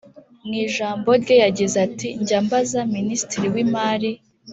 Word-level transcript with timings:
Mu 0.45 0.53
ijambo 0.65 1.09
rye 1.21 1.35
yagize 1.43 1.75
ati 1.87 2.07
“Njya 2.21 2.39
mbaza 2.45 2.79
minisitiri 2.95 3.47
w’Imari 3.53 4.11